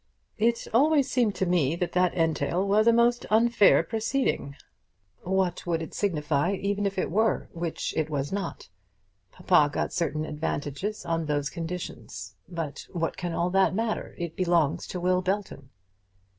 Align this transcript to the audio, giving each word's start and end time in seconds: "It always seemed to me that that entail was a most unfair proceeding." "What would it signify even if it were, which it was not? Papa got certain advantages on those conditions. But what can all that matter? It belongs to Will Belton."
"It 0.39 0.65
always 0.73 1.11
seemed 1.11 1.35
to 1.35 1.45
me 1.45 1.75
that 1.75 1.91
that 1.91 2.15
entail 2.15 2.67
was 2.67 2.87
a 2.87 2.91
most 2.91 3.27
unfair 3.29 3.83
proceeding." 3.83 4.55
"What 5.21 5.63
would 5.67 5.79
it 5.83 5.93
signify 5.93 6.53
even 6.53 6.87
if 6.87 6.97
it 6.97 7.11
were, 7.11 7.49
which 7.53 7.93
it 7.95 8.09
was 8.09 8.31
not? 8.31 8.67
Papa 9.31 9.69
got 9.71 9.93
certain 9.93 10.25
advantages 10.25 11.05
on 11.05 11.27
those 11.27 11.51
conditions. 11.51 12.33
But 12.49 12.87
what 12.91 13.15
can 13.15 13.33
all 13.33 13.51
that 13.51 13.75
matter? 13.75 14.15
It 14.17 14.35
belongs 14.35 14.87
to 14.87 14.99
Will 14.99 15.21
Belton." 15.21 15.69